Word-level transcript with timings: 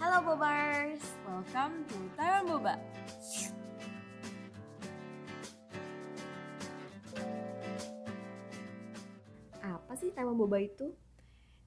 Halo 0.00 0.24
Bobars, 0.24 1.04
Welcome 1.28 1.84
to 1.92 1.98
Taiwan 2.16 2.48
Boba. 2.48 2.74
apa 9.60 9.92
sih 9.98 10.12
Taiwan 10.14 10.36
Boba 10.38 10.62
itu? 10.62 10.94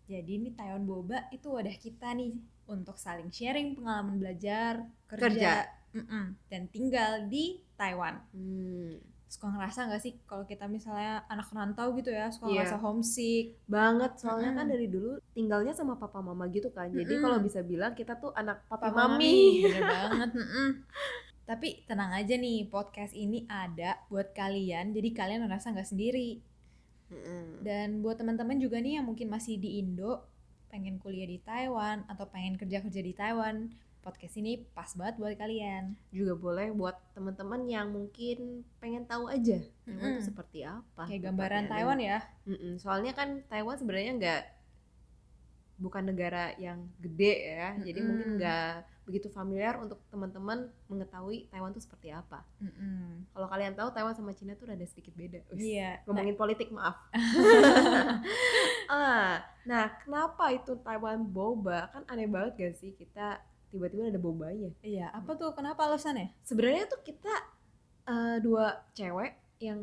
Jadi 0.10 0.32
ini 0.42 0.50
Taiwan 0.58 0.86
Boba 0.88 1.30
itu 1.30 1.54
wadah 1.54 1.76
kita 1.78 2.16
nih 2.18 2.34
untuk 2.66 2.98
saling 2.98 3.30
sharing 3.30 3.78
pengalaman 3.78 4.18
belajar, 4.18 4.82
kerja, 5.06 5.22
Kerja. 5.30 5.54
mm-mm, 5.94 6.26
dan 6.50 6.62
tinggal 6.74 7.30
di 7.30 7.62
Taiwan. 7.78 8.18
Hmm, 8.34 8.98
Suka 9.30 9.46
ngerasa 9.48 9.86
nggak 9.86 10.02
sih 10.02 10.18
kalau 10.26 10.42
kita 10.44 10.66
misalnya 10.66 11.22
anak 11.30 11.54
rantau 11.54 11.94
gitu 11.94 12.10
ya, 12.10 12.34
suka 12.34 12.50
Iya. 12.50 12.66
ngerasa 12.66 12.78
homesick. 12.82 13.46
banget 13.70 14.18
soalnya 14.18 14.52
kan 14.52 14.66
Mm-mm. 14.66 14.74
dari 14.74 14.88
dulu 14.90 15.12
tinggalnya 15.32 15.72
sama 15.72 15.96
papa 15.96 16.18
mama 16.20 16.50
gitu 16.50 16.74
kan. 16.74 16.90
Jadi 16.90 17.14
Mm-mm. 17.14 17.24
kalau 17.24 17.38
bisa 17.40 17.62
bilang 17.62 17.94
kita 17.94 18.18
tuh 18.18 18.34
anak 18.34 18.66
papa 18.66 18.90
Papa 18.90 19.06
mami. 19.08 19.38
Bener 19.64 19.86
banget. 19.86 20.30
mm-mm. 20.34 20.70
Tapi 21.46 21.82
tenang 21.86 22.14
aja 22.14 22.34
nih, 22.34 22.66
podcast 22.66 23.14
ini 23.14 23.46
ada 23.46 24.02
buat 24.06 24.34
kalian, 24.34 24.94
jadi 24.94 25.10
kalian 25.14 25.46
merasa 25.46 25.70
nggak 25.70 25.86
sendiri. 25.88 26.42
Mm-mm. 27.10 27.62
Dan 27.62 28.02
buat 28.02 28.18
teman-teman 28.18 28.58
juga 28.58 28.78
nih 28.78 28.98
yang 28.98 29.06
mungkin 29.06 29.30
masih 29.30 29.58
di 29.58 29.78
Indo, 29.78 30.26
pengen 30.70 30.98
kuliah 30.98 31.26
di 31.26 31.42
Taiwan 31.42 32.06
atau 32.06 32.26
pengen 32.26 32.54
kerja-kerja 32.54 33.02
di 33.02 33.14
Taiwan, 33.14 33.70
podcast 34.00 34.36
ini 34.36 34.64
pas 34.72 34.88
banget 34.96 35.20
buat 35.20 35.36
kalian. 35.36 35.94
Juga 36.10 36.34
boleh 36.34 36.72
buat 36.72 36.96
teman-teman 37.12 37.68
yang 37.68 37.92
mungkin 37.92 38.64
pengen 38.80 39.04
tahu 39.04 39.28
aja 39.28 39.60
Taiwan 39.60 40.00
tuh 40.00 40.18
Mm-mm. 40.18 40.24
seperti 40.24 40.60
apa. 40.64 41.04
Kayak 41.06 41.24
gambaran. 41.30 41.64
Taiwan 41.68 42.00
ya. 42.00 42.20
Mm-mm, 42.48 42.80
Soalnya 42.80 43.12
kan 43.12 43.44
Taiwan 43.48 43.76
sebenarnya 43.76 44.14
nggak 44.16 44.42
bukan 45.80 46.12
negara 46.12 46.52
yang 46.60 46.92
gede 47.00 47.56
ya, 47.56 47.72
jadi 47.80 48.04
mungkin 48.04 48.36
nggak 48.36 48.72
begitu 49.08 49.32
familiar 49.32 49.80
untuk 49.80 49.98
teman-teman 50.12 50.68
mengetahui 50.92 51.48
Taiwan 51.48 51.72
tuh 51.72 51.80
seperti 51.80 52.12
apa. 52.12 52.44
Kalau 53.32 53.48
kalian 53.48 53.80
tahu 53.80 53.88
Taiwan 53.90 54.12
sama 54.12 54.36
Cina 54.36 54.60
tuh 54.60 54.68
ada 54.68 54.84
sedikit 54.84 55.16
beda. 55.16 55.40
Wis, 55.50 55.64
Iya. 55.64 56.04
Ngomongin 56.04 56.36
politik 56.36 56.68
maaf. 56.70 57.00
ah, 58.92 59.40
nah 59.64 59.86
kenapa 60.04 60.52
itu 60.52 60.76
Taiwan 60.84 61.24
boba? 61.26 61.90
Kan 61.96 62.04
aneh 62.12 62.28
banget 62.28 62.60
gak 62.60 62.76
sih 62.78 62.92
kita 62.94 63.40
tiba-tiba 63.70 64.08
ada 64.08 64.18
bobanya. 64.18 64.70
Iya, 64.82 65.10
apa 65.10 65.32
tuh? 65.34 65.54
Kenapa 65.54 65.86
alasannya? 65.86 66.34
Sebenarnya 66.42 66.86
tuh 66.86 67.02
kita 67.02 67.34
eh, 68.06 68.38
dua 68.40 68.84
cewek 68.92 69.32
yang 69.60 69.80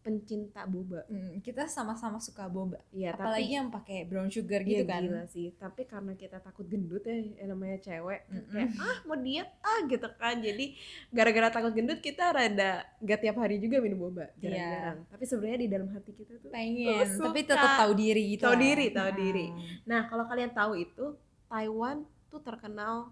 pencinta 0.00 0.64
boba. 0.64 1.04
Mm, 1.06 1.44
kita 1.44 1.68
sama-sama 1.68 2.16
suka 2.16 2.48
boba. 2.48 2.80
Iya, 2.88 3.12
Apalagi 3.12 3.44
tapi 3.44 3.52
yang 3.52 3.68
pakai 3.68 3.98
brown 4.02 4.32
sugar 4.32 4.64
Iya, 4.64 4.68
gitu 4.72 4.84
kan. 4.88 5.02
gila 5.04 5.24
sih. 5.28 5.52
Tapi 5.52 5.84
karena 5.84 6.16
kita 6.16 6.40
takut 6.40 6.64
gendut 6.64 7.04
ya, 7.04 7.12
yang 7.36 7.52
namanya 7.52 7.76
cewek, 7.78 8.24
kan 8.24 8.32
Mm-mm. 8.32 8.48
kayak 8.48 8.70
ah 8.80 8.96
mau 9.04 9.20
diet 9.20 9.50
ah 9.60 9.80
gitu 9.84 10.08
kan. 10.16 10.40
Jadi 10.40 10.72
gara-gara 11.12 11.52
takut 11.52 11.76
gendut 11.76 12.00
kita 12.00 12.32
rada 12.32 12.80
gak 12.96 13.20
tiap 13.20 13.36
hari 13.36 13.60
juga 13.60 13.76
minum 13.78 14.00
boba, 14.00 14.32
Iya. 14.32 14.48
jarang-jarang. 14.48 14.98
Tapi 15.06 15.24
sebenarnya 15.28 15.58
di 15.60 15.68
dalam 15.68 15.88
hati 15.92 16.10
kita 16.16 16.32
tuh 16.38 16.48
Pengen, 16.48 17.06
suka. 17.06 17.24
tapi 17.28 17.40
tetap 17.44 17.70
tahu 17.76 17.92
diri 17.92 18.22
gitu. 18.32 18.42
Tahu 18.42 18.54
lah. 18.56 18.62
diri, 18.64 18.86
tahu 18.88 19.10
Mm. 19.12 19.18
diri. 19.20 19.46
Nah, 19.84 20.00
kalau 20.08 20.24
kalian 20.24 20.50
tahu 20.50 20.72
itu 20.80 21.06
Taiwan 21.46 22.08
tuh 22.30 22.40
terkenal 22.40 23.10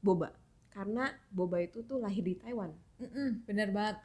boba. 0.00 0.32
Karena 0.72 1.12
boba 1.30 1.62
itu 1.62 1.84
tuh 1.86 2.02
lahir 2.02 2.24
di 2.24 2.34
Taiwan. 2.34 2.72
Mm-mm, 2.98 3.46
bener 3.46 3.70
banget. 3.70 3.96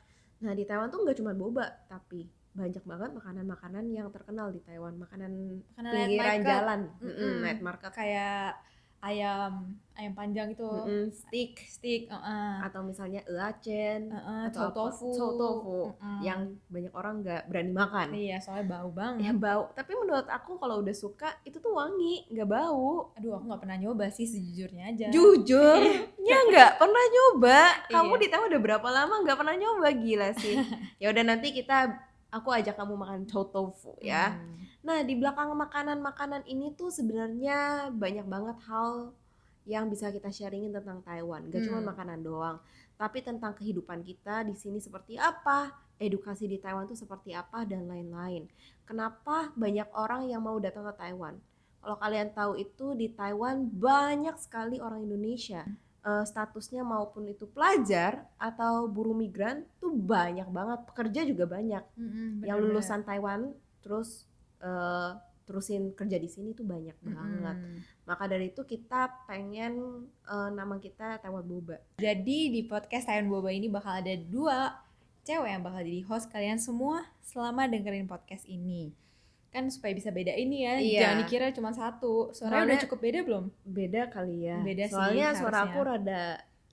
Nah, 0.43 0.53
di 0.53 0.63
Taiwan 0.67 0.91
tuh 0.93 1.01
nggak 1.01 1.17
cuma 1.17 1.33
boba, 1.33 1.65
tapi 1.89 2.29
banyak 2.53 2.83
banget 2.83 3.09
makanan-makanan 3.15 3.85
yang 3.89 4.07
terkenal 4.11 4.51
di 4.51 4.61
Taiwan. 4.61 4.99
Makanan 4.99 5.63
Makanan 5.73 5.93
pinggiran 5.95 6.39
jalan, 6.43 6.81
Mm-mm. 7.01 7.15
Mm-mm, 7.15 7.33
night 7.41 7.61
market, 7.63 7.91
Kayak 7.95 8.59
ayam, 8.99 9.51
ayam 9.93 10.11
panjang 10.11 10.51
itu. 10.51 10.63
Mm-mm, 10.63 11.07
steak, 11.09 11.55
Stick, 11.63 12.01
uh-uh. 12.07 12.63
atau 12.63 12.83
misalnya 12.83 13.23
eacen, 13.23 14.07
Uh-uh, 14.07 14.47
atau 14.47 14.59
chow 14.59 14.67
apa, 14.67 14.75
tofu. 14.75 15.09
chow 15.11 15.29
tofu, 15.33 15.79
Mm-mm. 15.95 16.19
yang 16.19 16.39
banyak 16.67 16.91
orang 16.91 17.13
nggak 17.19 17.41
berani 17.47 17.71
makan. 17.71 18.07
Iya, 18.11 18.37
soalnya 18.39 18.67
bau 18.69 18.89
banget. 18.91 19.23
Ya 19.23 19.33
bau, 19.33 19.63
tapi 19.71 19.91
menurut 19.93 20.27
aku 20.27 20.55
kalau 20.55 20.79
udah 20.79 20.91
suka 20.91 21.31
itu 21.41 21.57
tuh 21.57 21.71
wangi, 21.71 22.27
nggak 22.27 22.45
bau. 22.45 23.15
Aduh, 23.15 23.35
aku 23.35 23.47
nggak 23.47 23.61
pernah 23.63 23.77
nyoba 23.77 24.05
sih 24.09 24.23
sejujurnya 24.23 24.83
aja. 24.91 25.07
Jujur, 25.09 25.79
ya 26.29 26.37
nggak 26.45 26.71
pernah 26.75 27.05
nyoba. 27.07 27.59
Kamu 27.87 28.13
Iya. 28.13 28.21
di 28.21 28.27
Taiwan 28.27 28.47
udah 28.47 28.61
berapa 28.61 28.87
lama 28.87 29.15
nggak 29.21 29.37
pernah 29.37 29.55
nyoba 29.55 29.87
gila 29.91 30.29
sih. 30.35 30.55
ya 31.01 31.09
udah 31.09 31.23
nanti 31.23 31.49
kita, 31.49 31.89
aku 32.29 32.53
ajak 32.53 32.75
kamu 32.75 32.93
makan 32.93 33.25
chow 33.25 33.41
tofu 33.43 33.97
ya. 33.99 34.35
Hmm. 34.37 34.68
Nah 34.87 34.99
di 35.03 35.13
belakang 35.19 35.51
makanan-makanan 35.55 36.47
ini 36.47 36.71
tuh 36.79 36.89
sebenarnya 36.91 37.91
banyak 37.91 38.25
banget 38.25 38.57
hal 38.69 39.11
yang 39.67 39.85
bisa 39.91 40.09
kita 40.09 40.31
sharingin 40.31 40.71
tentang 40.73 40.99
Taiwan. 41.07 41.41
Gak 41.51 41.67
cuma 41.67 41.79
Hmm. 41.79 41.89
makanan 41.91 42.19
doang, 42.25 42.57
tapi 42.97 43.19
tentang 43.21 43.53
kehidupan 43.59 44.01
kita 44.01 44.35
di 44.47 44.55
sini 44.57 44.79
seperti 44.81 45.19
apa, 45.19 45.71
edukasi 45.99 46.47
di 46.49 46.57
Taiwan 46.63 46.87
tuh 46.89 46.97
seperti 46.97 47.35
apa 47.35 47.67
dan 47.67 47.85
lain-lain. 47.91 48.47
Kenapa 48.87 49.51
banyak 49.53 49.87
orang 49.93 50.21
yang 50.31 50.41
mau 50.41 50.57
datang 50.57 50.87
ke 50.89 50.93
Taiwan? 50.97 51.35
Kalau 51.79 51.95
kalian 51.99 52.29
tahu 52.35 52.53
itu 52.59 52.95
di 52.97 53.07
Taiwan 53.13 53.67
banyak 53.69 54.35
sekali 54.39 54.79
orang 54.81 55.05
Indonesia. 55.05 55.67
Eh, 55.99 56.23
statusnya 56.25 56.81
maupun 56.87 57.27
itu 57.27 57.43
pelajar 57.51 58.23
atau 58.39 58.87
buruh 58.87 59.13
migran 59.13 59.67
tuh 59.83 59.91
banyak 59.91 60.47
banget. 60.47 60.79
Pekerja 60.89 61.21
juga 61.27 61.45
banyak 61.45 61.83
Mm-mm, 61.97 62.41
yang 62.47 62.57
bener-bener. 62.57 62.63
lulusan 62.63 63.03
Taiwan 63.03 63.51
terus 63.83 64.28
eh, 64.59 65.11
terusin 65.43 65.91
kerja 65.91 66.15
di 66.15 66.27
sini 66.27 66.53
tuh 66.53 66.61
banyak 66.61 66.93
banget. 67.01 67.57
Maka 68.05 68.23
dari 68.25 68.49
itu 68.49 68.61
kita 68.63 69.25
pengen 69.25 69.73
eh, 70.23 70.49
nama 70.51 70.77
kita 70.77 71.17
Taiwan 71.17 71.41
Boba. 71.41 71.77
Jadi 71.97 72.49
di 72.49 72.61
podcast 72.63 73.05
Taiwan 73.05 73.27
Boba 73.27 73.49
ini 73.49 73.65
bakal 73.65 73.97
ada 73.97 74.13
dua 74.15 74.77
cewek 75.21 75.49
yang 75.49 75.61
bakal 75.61 75.81
jadi 75.81 76.01
host 76.03 76.27
kalian 76.27 76.57
semua 76.57 77.05
selama 77.21 77.65
dengerin 77.65 78.05
podcast 78.05 78.45
ini. 78.45 78.93
Kan 79.49 79.65
supaya 79.67 79.93
bisa 79.93 80.09
beda 80.09 80.29
ini 80.31 80.61
ya, 80.61 80.77
Iya. 80.77 80.99
jangan 81.01 81.17
dikira 81.19 81.45
cuma 81.49 81.71
satu. 81.71 82.29
Suaranya 82.31 82.69
udah 82.69 82.79
cukup 82.85 82.99
beda 82.99 83.19
belum? 83.25 83.45
Beda 83.63 84.01
kali 84.07 84.45
ya. 84.45 84.61
Beda 84.61 84.85
sih, 84.85 84.93
Soalnya 84.93 85.33
suara 85.33 85.65
harusnya. 85.65 85.73
aku 85.73 85.79
rada 85.81 86.21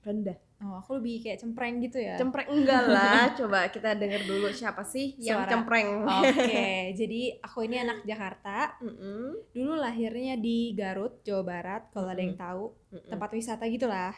rendah. 0.04 0.38
Oh, 0.56 0.80
aku 0.80 0.96
lebih 0.96 1.20
kayak 1.20 1.44
cempreng 1.44 1.84
gitu 1.84 2.00
ya. 2.00 2.16
Cempreng 2.16 2.48
enggak 2.48 2.88
lah. 2.88 3.28
Coba 3.38 3.68
kita 3.68 3.92
denger 3.92 4.24
dulu 4.24 4.48
siapa 4.48 4.80
sih 4.88 5.12
yang 5.20 5.44
Suara. 5.44 5.52
cempreng. 5.52 5.88
Oke, 6.00 6.68
jadi 7.00 7.20
aku 7.44 7.68
ini 7.68 7.76
anak 7.84 8.08
Jakarta. 8.08 8.80
Mm-mm, 8.80 9.52
Dulu 9.52 9.76
lahirnya 9.76 10.40
di 10.40 10.72
Garut, 10.72 11.20
Jawa 11.28 11.44
Barat. 11.44 11.82
Kalau 11.92 12.08
ada 12.08 12.22
yang 12.24 12.40
tahu, 12.40 12.72
mm-mm. 12.88 13.10
tempat 13.12 13.30
wisata 13.36 13.68
gitulah. 13.68 14.16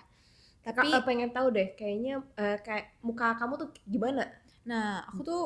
Kak, 0.63 0.79
Tapi, 0.79 0.95
eh, 0.95 1.03
pengen 1.03 1.31
tahu 1.35 1.51
deh, 1.51 1.75
kayaknya 1.75 2.23
eh, 2.39 2.59
kayak 2.63 3.03
muka 3.03 3.35
kamu 3.35 3.55
tuh 3.59 3.69
gimana? 3.87 4.27
nah 4.69 5.01
aku 5.09 5.25
tuh 5.25 5.45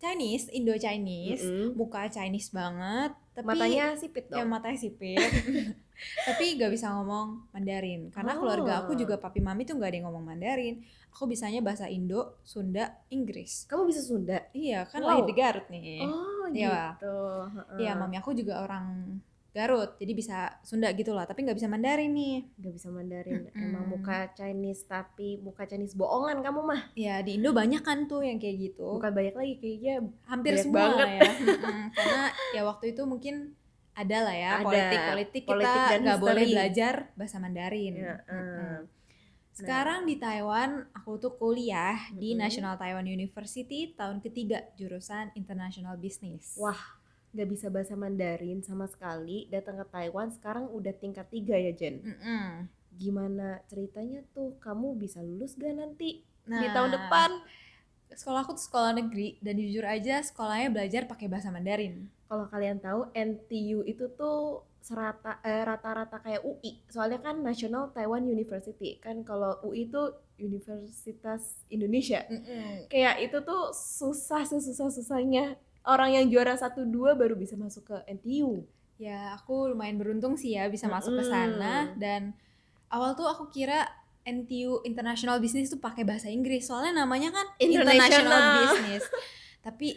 Chinese, 0.00 0.48
Indo 0.48 0.72
Chinese, 0.80 1.44
muka 1.76 2.08
Chinese 2.08 2.48
banget. 2.50 3.12
Tapi 3.36 3.44
Matanya 3.46 3.92
sipit 3.94 4.24
ya 4.26 4.40
dong. 4.40 4.48
matanya 4.48 4.78
sipit. 4.80 5.20
tapi 6.28 6.56
gak 6.56 6.72
bisa 6.72 6.92
ngomong 6.92 7.48
Mandarin 7.52 8.08
karena 8.08 8.32
keluarga 8.34 8.72
aku 8.80 8.92
Oh. 8.92 8.98
juga 8.98 9.16
papi 9.16 9.40
mami 9.40 9.64
tuh 9.64 9.76
gak 9.76 9.92
ada 9.92 9.96
yang 9.96 10.06
ngomong 10.08 10.24
Mandarin. 10.26 10.80
Aku 11.12 11.24
bisanya 11.24 11.60
bahasa 11.60 11.84
Indo, 11.86 12.40
Sunda, 12.42 12.96
Inggris. 13.08 13.64
Kamu 13.64 13.84
bisa 13.84 14.00
Sunda? 14.00 14.40
Iya 14.52 14.84
kan 14.84 15.00
Wow. 15.00 15.08
lahir 15.10 15.24
di 15.24 15.34
Garut 15.34 15.66
nih. 15.68 16.00
Oh 16.02 16.48
Iya. 16.48 16.96
gitu. 16.96 17.16
Iya 17.76 17.92
mami 17.92 18.16
aku 18.16 18.32
juga 18.32 18.60
orang 18.60 19.20
Garut, 19.56 19.96
jadi 19.96 20.12
bisa 20.12 20.38
Sunda 20.60 20.92
gitu 20.92 21.16
lah, 21.16 21.24
tapi 21.24 21.48
nggak 21.48 21.56
bisa 21.56 21.64
Mandarin 21.64 22.12
nih. 22.12 22.44
Gak 22.60 22.74
bisa 22.76 22.92
Mandarin. 22.92 23.48
Mm-mm. 23.48 23.64
Emang 23.64 23.88
muka 23.88 24.28
Chinese 24.36 24.84
tapi 24.84 25.40
muka 25.40 25.64
Chinese 25.64 25.96
bohongan 25.96 26.44
kamu 26.44 26.60
mah. 26.60 26.92
Ya 26.92 27.24
di 27.24 27.40
Indo 27.40 27.56
banyak 27.56 27.80
kan 27.80 28.04
tuh 28.04 28.20
yang 28.20 28.36
kayak 28.36 28.56
gitu. 28.60 29.00
Bukan 29.00 29.16
banyak 29.16 29.32
lagi 29.32 29.54
kayaknya 29.56 30.04
Hampir 30.28 30.60
semua 30.60 30.92
banget. 30.92 31.08
ya. 31.08 31.30
Karena 31.96 32.24
ya 32.52 32.62
waktu 32.68 32.92
itu 32.92 33.02
mungkin 33.08 33.56
ada 33.96 34.28
lah 34.28 34.36
ya 34.36 34.52
politik-politik 34.60 35.48
kita 35.48 35.96
nggak 36.04 36.20
boleh 36.20 36.44
belajar 36.44 36.94
bahasa 37.16 37.40
Mandarin. 37.40 37.94
Ya, 37.96 38.20
eh. 38.28 38.84
Sekarang 39.56 40.04
di 40.04 40.20
Taiwan, 40.20 40.84
aku 40.92 41.16
tuh 41.16 41.32
kuliah 41.40 41.96
di 42.12 42.36
Mm-mm. 42.36 42.44
National 42.44 42.76
Taiwan 42.76 43.08
University 43.08 43.96
tahun 43.96 44.20
ketiga 44.20 44.68
jurusan 44.76 45.32
International 45.32 45.96
Business. 45.96 46.60
Wah, 46.60 46.76
gak 47.36 47.48
bisa 47.52 47.68
bahasa 47.68 47.92
Mandarin 47.92 48.64
sama 48.64 48.88
sekali. 48.88 49.44
Datang 49.52 49.76
ke 49.84 49.86
Taiwan 49.92 50.32
sekarang 50.32 50.72
udah 50.72 50.96
tingkat 50.96 51.28
tiga 51.28 51.60
ya 51.60 51.76
Jen. 51.76 52.00
Mm-mm. 52.00 52.64
Gimana 52.96 53.60
ceritanya 53.68 54.24
tuh? 54.32 54.56
Kamu 54.58 54.96
bisa 54.96 55.20
lulus 55.20 55.52
gak 55.60 55.76
nanti 55.76 56.24
Nah, 56.46 56.62
di 56.62 56.66
tahun 56.70 56.90
depan? 56.94 57.30
Sekolah 58.06 58.46
aku 58.46 58.54
tuh 58.54 58.64
sekolah 58.70 58.94
negeri 58.94 59.36
dan 59.42 59.58
jujur 59.58 59.82
aja 59.82 60.22
sekolahnya 60.22 60.70
belajar 60.70 61.10
pakai 61.10 61.26
bahasa 61.26 61.50
Mandarin. 61.50 62.06
Kalau 62.30 62.46
kalian 62.46 62.78
tahu 62.78 63.10
NTU 63.12 63.82
itu 63.82 64.06
tuh 64.14 64.62
serata 64.78 65.42
eh, 65.42 65.66
rata-rata 65.66 66.22
kayak 66.22 66.46
UI. 66.46 66.78
Soalnya 66.86 67.18
kan 67.18 67.42
National 67.42 67.90
Taiwan 67.90 68.22
University. 68.30 69.02
Kan 69.02 69.26
kalau 69.26 69.58
UI 69.66 69.90
itu 69.90 70.14
Universitas 70.38 71.66
Indonesia. 71.66 72.22
Mm-mm. 72.30 72.86
Kayak 72.86 73.26
itu 73.26 73.38
tuh 73.42 73.74
susah 73.74 74.46
sesusah-susahnya. 74.46 75.58
Orang 75.86 76.10
yang 76.10 76.26
juara 76.26 76.58
1 76.58 76.90
2 76.90 77.14
baru 77.14 77.38
bisa 77.38 77.54
masuk 77.54 77.94
ke 77.94 77.96
NTU. 78.10 78.66
Ya, 78.98 79.38
aku 79.38 79.70
lumayan 79.70 80.00
beruntung 80.02 80.34
sih 80.34 80.58
ya 80.58 80.66
bisa 80.66 80.90
masuk 80.90 81.20
ke 81.20 81.24
sana 81.28 81.94
dan 81.94 82.34
awal 82.90 83.14
tuh 83.14 83.28
aku 83.28 83.52
kira 83.54 83.86
NTU 84.26 84.82
International 84.82 85.38
Business 85.38 85.70
tuh 85.70 85.78
pakai 85.78 86.02
bahasa 86.02 86.26
Inggris 86.26 86.66
soalnya 86.66 87.06
namanya 87.06 87.30
kan 87.30 87.46
International. 87.62 88.66
Business. 88.66 89.06
Tapi 89.62 89.94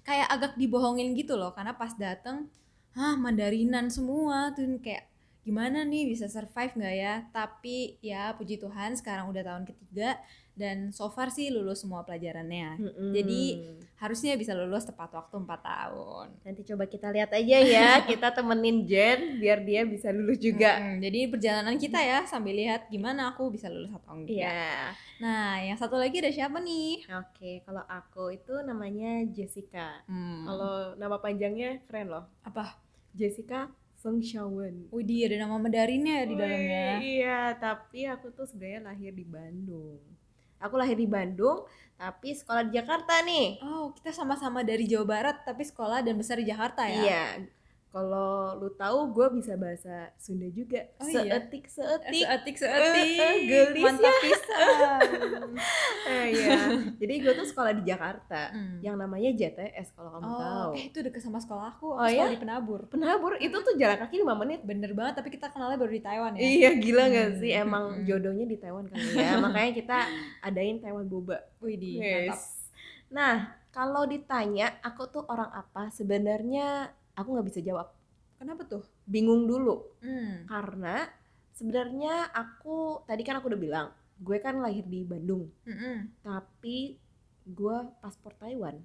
kayak 0.00 0.28
agak 0.32 0.52
dibohongin 0.56 1.12
gitu 1.12 1.36
loh 1.36 1.52
karena 1.52 1.76
pas 1.76 1.92
dateng 1.92 2.48
hah 2.96 3.14
Mandarinan 3.20 3.92
semua 3.92 4.56
tuh 4.56 4.80
kayak 4.80 5.04
gimana 5.44 5.84
nih 5.84 6.08
bisa 6.08 6.32
survive 6.32 6.72
nggak 6.72 6.94
ya? 6.96 7.14
Tapi 7.28 8.00
ya 8.00 8.32
puji 8.32 8.56
Tuhan 8.56 8.96
sekarang 8.96 9.28
udah 9.28 9.42
tahun 9.44 9.64
ketiga 9.68 10.16
dan 10.58 10.90
so 10.90 11.06
far 11.06 11.30
sih 11.30 11.54
lulus 11.54 11.86
semua 11.86 12.02
pelajarannya. 12.02 12.82
Mm-mm. 12.82 13.10
Jadi, 13.14 13.42
Harusnya 13.98 14.38
bisa 14.38 14.54
lulus 14.54 14.86
tepat 14.86 15.10
waktu 15.10 15.42
4 15.42 15.58
tahun. 15.58 16.26
nanti 16.46 16.62
coba 16.62 16.86
kita 16.86 17.10
lihat 17.10 17.34
aja 17.34 17.58
ya. 17.58 17.88
kita 18.10 18.30
temenin 18.30 18.86
Jen 18.86 19.42
biar 19.42 19.58
dia 19.66 19.82
bisa 19.82 20.14
lulus 20.14 20.38
juga. 20.38 20.78
Mm-mm, 20.78 21.02
jadi 21.02 21.20
perjalanan 21.26 21.74
kita 21.74 21.98
ya 21.98 22.22
sambil 22.22 22.54
lihat 22.54 22.86
gimana 22.94 23.34
aku 23.34 23.50
bisa 23.50 23.66
lulus 23.66 23.90
atau 23.90 24.14
enggak. 24.14 24.38
Iya. 24.38 24.94
Nah, 25.18 25.58
yang 25.66 25.74
satu 25.74 25.98
lagi 25.98 26.22
ada 26.22 26.30
siapa 26.30 26.62
nih? 26.62 27.10
Oke, 27.10 27.66
kalau 27.66 27.82
aku 27.90 28.38
itu 28.38 28.54
namanya 28.62 29.26
Jessica. 29.34 29.98
Hmm, 30.06 30.46
Kalau 30.46 30.94
nama 30.94 31.18
panjangnya 31.18 31.82
keren 31.90 32.06
loh. 32.06 32.30
apa? 32.46 32.78
Jessica 33.18 33.66
Feng 33.98 34.22
Xiaowen. 34.22 34.94
Widih, 34.94 35.26
ada 35.26 35.42
nama 35.42 35.58
Mandarinnya 35.58 36.22
di 36.22 36.38
dalamnya. 36.38 37.02
Iya, 37.02 37.40
tapi 37.58 38.06
aku 38.06 38.30
tuh 38.30 38.46
sebenarnya 38.46 38.94
lahir 38.94 39.10
di 39.10 39.26
Bandung. 39.26 39.98
Aku 40.60 40.74
lahir 40.74 40.94
di 40.94 41.06
Bandung, 41.06 41.62
tapi 41.94 42.32
sekolah 42.32 42.62
di 42.64 42.74
Jakarta 42.74 43.20
nih. 43.20 43.58
Oh, 43.60 43.90
kita 43.92 44.10
sama-sama 44.10 44.60
dari 44.60 44.84
Jawa 44.84 45.06
Barat 45.08 45.36
tapi 45.42 45.62
sekolah 45.62 46.00
dan 46.00 46.14
besar 46.14 46.36
di 46.36 46.46
Jakarta 46.46 46.82
ya? 46.84 46.98
Iya. 46.98 47.26
Kalau 47.88 48.52
lu 48.54 48.68
tahu, 48.70 49.10
gue 49.10 49.28
bisa 49.34 49.56
bahasa 49.56 50.12
Sunda 50.14 50.44
juga. 50.46 50.84
Oh 50.98 51.08
iya? 51.08 51.40
seetik 51.40 51.64
seetik. 51.66 52.12
Seetik, 52.12 52.54
Eh, 52.54 52.60
seetik. 52.60 53.16
eh, 53.16 53.36
gelis 53.42 53.80
Mantap 53.82 54.12
ya. 54.12 54.20
pisan. 54.20 55.00
Eh, 56.04 56.26
iya. 56.30 56.58
Jadi 56.94 57.07
gue 57.18 57.32
tuh 57.32 57.44
sekolah 57.44 57.72
di 57.72 57.82
Jakarta, 57.82 58.48
Hmm. 58.48 58.78
yang 58.78 58.94
namanya 58.94 59.30
JTS 59.30 59.92
kalau 59.92 60.10
kamu 60.10 60.26
tahu. 60.26 60.62
Oh, 60.64 60.72
eh 60.72 60.84
itu 60.86 60.98
deket 60.98 61.18
sama 61.18 61.38
sekolah 61.38 61.64
aku. 61.70 61.88
Aku 61.90 61.96
Oh, 61.96 62.04
sekolah 62.04 62.26
ya? 62.26 62.26
di 62.28 62.38
Penabur. 62.38 62.80
Penabur 62.86 63.32
itu 63.36 63.56
tuh 63.56 63.74
jalan 63.74 63.96
kaki 63.96 64.16
5 64.18 64.34
menit. 64.36 64.60
Bener 64.62 64.90
banget, 64.92 65.14
tapi 65.16 65.28
kita 65.28 65.48
kenalnya 65.48 65.76
baru 65.76 65.90
di 65.90 66.00
Taiwan 66.00 66.32
ya. 66.32 66.40
Iya 66.40 66.70
gila 66.76 67.04
Hmm. 67.04 67.32
sih 67.36 67.52
emang 67.52 67.84
Hmm. 67.92 68.04
jodohnya 68.04 68.44
di 68.44 68.56
Taiwan 68.56 68.86
kali 68.86 69.10
ya 69.14 69.30
makanya 69.44 69.72
kita 69.72 69.98
adain 70.40 70.78
Taiwan 70.78 71.04
boba. 71.04 71.38
Widih, 71.58 71.96
Yes. 71.96 72.28
mantap. 72.28 72.40
Nah 73.08 73.34
kalau 73.68 74.04
ditanya 74.04 74.76
aku 74.80 75.06
tuh 75.08 75.24
orang 75.24 75.50
apa 75.50 75.88
sebenarnya 75.88 76.88
aku 77.12 77.28
nggak 77.30 77.46
bisa 77.46 77.60
jawab 77.60 77.88
Kenapa 78.34 78.62
tuh? 78.64 78.86
bingung 79.04 79.44
dulu 79.44 79.82
Hmm. 79.98 80.44
karena 80.44 81.10
sebenarnya 81.52 82.30
aku 82.30 83.02
tadi 83.02 83.22
kan 83.22 83.36
aku 83.36 83.48
udah 83.48 83.58
bilang 83.58 83.88
gue 84.16 84.38
kan 84.38 84.56
lahir 84.56 84.82
di 84.84 85.02
Bandung 85.02 85.46
Mm-mm. 85.62 86.10
tapi 86.20 86.94
gue 87.48 87.76
paspor 87.98 88.36
Taiwan. 88.36 88.76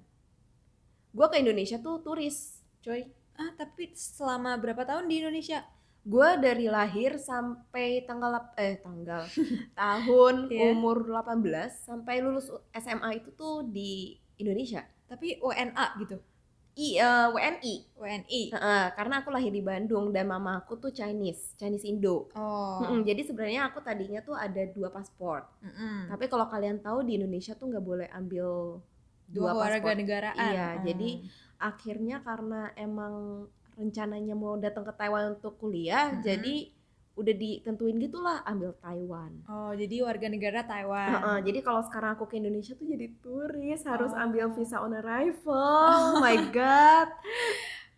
Gue 1.12 1.26
ke 1.28 1.36
Indonesia 1.38 1.76
tuh 1.78 2.00
turis 2.00 2.64
coy. 2.80 3.04
Ah, 3.36 3.52
tapi 3.54 3.92
selama 3.92 4.56
berapa 4.56 4.82
tahun 4.82 5.06
di 5.06 5.20
Indonesia? 5.20 5.62
Gue 6.04 6.36
dari 6.36 6.68
lahir 6.68 7.16
sampai 7.16 8.04
tanggal 8.04 8.52
eh 8.56 8.76
tanggal 8.78 9.24
tahun 9.80 10.48
Iya. 10.48 10.72
umur 10.72 11.04
18 11.08 11.44
sampai 11.80 12.20
lulus 12.20 12.48
SMA 12.72 13.20
itu 13.20 13.32
tuh 13.32 13.64
di 13.64 14.16
Indonesia. 14.36 14.84
Tapi 15.08 15.40
WNA 15.40 15.86
gitu. 16.00 16.16
I 16.74 16.98
eh, 16.98 17.26
WNI. 17.30 17.74
WNI. 17.94 18.42
Heeh, 18.50 18.84
karena 18.92 19.22
aku 19.22 19.30
lahir 19.30 19.48
di 19.48 19.62
Bandung 19.62 20.10
dan 20.10 20.26
mama 20.26 20.58
aku 20.58 20.74
tuh 20.74 20.90
Chinese, 20.90 21.54
Chinese 21.54 21.86
Indo. 21.86 22.26
Oh. 22.34 22.82
Mm-mm, 22.82 23.06
jadi 23.06 23.22
sebenarnya 23.22 23.70
aku 23.70 23.78
tadinya 23.78 24.18
tuh 24.20 24.34
ada 24.34 24.58
dua 24.66 24.90
paspor. 24.90 25.46
Mm-mm. 25.62 26.10
Tapi 26.10 26.24
kalau 26.26 26.46
kalian 26.46 26.78
tahu 26.78 27.02
di 27.02 27.14
Indonesia 27.14 27.54
tuh 27.54 27.70
nggak 27.70 27.84
boleh 27.84 28.08
ambil 28.10 28.82
Dua 29.24 29.54
dua, 29.54 29.56
warga 29.56 29.80
paspor. 29.80 29.94
negaraan. 29.96 30.34
Iya, 30.36 30.66
Hmm. 30.74 30.82
jadi 30.84 31.10
akhirnya 31.56 32.16
karena 32.20 32.60
emang 32.74 33.14
rencananya 33.74 34.34
mau 34.34 34.54
datang 34.54 34.82
ke 34.82 34.92
Taiwan 34.92 35.34
untuk 35.34 35.54
kuliah, 35.56 36.10
Mm-mm. 36.10 36.22
jadi 36.22 36.54
udah 37.14 37.30
ditentuin 37.30 37.94
gitulah 37.96 38.42
ambil 38.42 38.74
Taiwan. 38.76 39.30
Oh, 39.46 39.70
jadi 39.70 40.02
warga 40.02 40.26
negara 40.26 40.60
Taiwan. 40.62 41.14
Heeh, 41.14 41.38
jadi 41.46 41.58
kalau 41.62 41.82
sekarang 41.82 42.14
aku 42.14 42.26
ke 42.26 42.36
Indonesia 42.36 42.74
tuh 42.74 42.84
jadi 42.84 43.06
turis 43.18 43.82
harus 43.84 44.10
Oh. 44.10 44.18
ambil 44.18 44.50
visa 44.50 44.78
on 44.78 44.92
arrival. 44.92 45.86
Oh 45.88 46.18
my 46.18 46.34
god. 46.50 47.08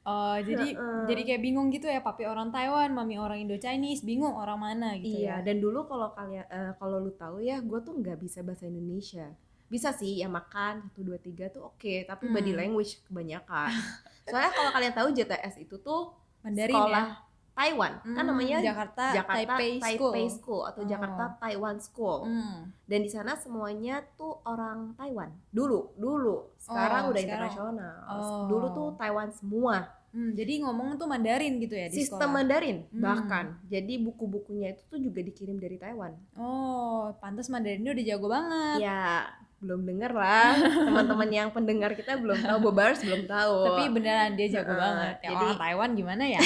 Oh, 0.07 0.39
jadi 0.39 0.71
Heeh. 0.71 1.03
jadi 1.11 1.23
kayak 1.27 1.43
bingung 1.43 1.67
gitu 1.67 1.91
ya, 1.91 1.99
papi 1.99 2.31
orang 2.31 2.55
Taiwan, 2.55 2.95
mami 2.95 3.19
orang 3.19 3.43
Indo 3.43 3.59
Chinese, 3.59 4.07
bingung 4.07 4.39
orang 4.39 4.55
mana 4.55 4.95
gitu 4.95 5.19
iya, 5.19 5.43
ya. 5.43 5.43
dan 5.43 5.59
dulu 5.59 5.83
kalau 5.83 6.15
kalian 6.15 6.47
eh, 6.47 6.73
kalau 6.79 7.03
lu 7.03 7.11
tahu 7.11 7.43
ya, 7.43 7.59
gue 7.59 7.81
tuh 7.83 7.91
nggak 7.91 8.23
bisa 8.23 8.39
bahasa 8.47 8.71
Indonesia. 8.71 9.35
Bisa 9.67 9.91
sih 9.91 10.23
ya 10.23 10.31
makan 10.31 10.87
satu 10.87 11.03
dua 11.03 11.19
tiga 11.19 11.51
tuh 11.51 11.67
oke, 11.67 12.07
tapi 12.07 12.31
body 12.31 12.55
Hmm. 12.55 12.61
language 12.63 13.03
kebanyakan. 13.03 13.67
Soalnya 14.31 14.55
kalau 14.55 14.71
kalian 14.71 14.95
tahu 14.95 15.09
JTS 15.11 15.55
itu 15.59 15.75
tuh 15.83 16.15
Mandarin 16.47 16.71
sekolah 16.71 17.07
ya. 17.11 17.26
Taiwan, 17.57 17.93
kan 18.05 18.13
Hmm, 18.15 18.29
namanya 18.29 18.61
Jakarta, 18.61 19.05
Jakarta 19.11 19.57
Taipei, 19.57 19.81
Taipei, 19.81 19.97
School. 19.97 20.13
School. 20.31 20.63
atau 20.63 20.83
Oh. 20.83 20.87
Jakarta 20.87 21.25
Taiwan 21.41 21.77
School. 21.79 22.19
Hmm. 22.23 22.69
Dan 22.85 23.01
di 23.01 23.09
sana 23.09 23.33
semuanya 23.35 24.05
tuh 24.13 24.45
orang 24.45 24.93
Taiwan. 24.95 25.33
Dulu, 25.49 25.97
dulu. 25.97 26.53
Sekarang 26.55 27.03
Oh, 27.03 27.11
udah 27.11 27.19
sekarang. 27.19 27.49
internasional. 27.49 27.97
Oh. 28.07 28.45
Dulu 28.47 28.67
tuh 28.71 28.89
Taiwan 28.95 29.33
semua. 29.33 29.89
Hmm, 30.09 30.33
jadi 30.33 30.61
ngomong 30.63 30.97
tuh 30.97 31.05
Mandarin 31.05 31.57
gitu 31.57 31.73
ya 31.73 31.89
di 31.89 31.97
Sistem 31.99 32.21
sekolah. 32.23 32.35
Mandarin 32.35 32.79
Hmm. 32.87 33.01
bahkan. 33.01 33.45
Jadi 33.67 34.01
buku-bukunya 34.01 34.73
itu 34.73 34.83
tuh 34.87 34.97
juga 34.99 35.21
dikirim 35.21 35.57
dari 35.57 35.77
Taiwan. 35.77 36.13
Oh, 36.37 37.13
pantas 37.17 37.49
Mandarinnya 37.49 37.91
udah 37.91 38.05
jago 38.07 38.27
banget. 38.27 38.79
Ya, 38.83 39.29
belum 39.57 39.83
denger 39.83 40.13
lah. 40.13 40.53
Teman-teman 40.59 41.29
yang 41.29 41.49
pendengar 41.49 41.93
kita 41.93 42.15
belum 42.15 42.37
tahu, 42.39 42.59
Bobars 42.63 43.01
belum 43.01 43.25
tahu. 43.25 43.57
Tapi 43.67 43.83
beneran 43.89 44.35
dia 44.35 44.49
jago 44.53 44.69
Heeh, 44.69 44.79
banget. 44.79 45.15
Ya 45.19 45.29
jadi- 45.29 45.45
orang 45.47 45.59
Taiwan 45.59 45.91
gimana 45.93 46.25
ya? 46.27 46.41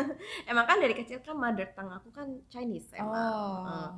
emang 0.50 0.64
kan 0.64 0.78
dari 0.78 0.92
kecil 0.92 1.18
kan 1.20 1.34
mother 1.34 1.70
tongue 1.70 1.94
aku 1.94 2.10
kan 2.10 2.26
Chinese 2.46 2.90
emang. 2.92 3.14
Oh. 3.14 3.90